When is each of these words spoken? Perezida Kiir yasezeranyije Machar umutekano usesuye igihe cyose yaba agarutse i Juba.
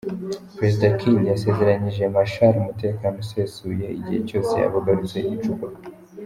Perezida 0.57 0.87
Kiir 0.97 1.21
yasezeranyije 1.31 2.01
Machar 2.15 2.53
umutekano 2.63 3.15
usesuye 3.23 3.85
igihe 3.99 4.19
cyose 4.27 4.51
yaba 4.61 4.77
agarutse 4.81 5.17
i 5.35 5.37
Juba. 5.43 5.67